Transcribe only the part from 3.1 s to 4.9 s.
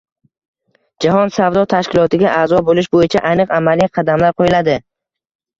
aniq amaliy qadamlar qo‘yiladi.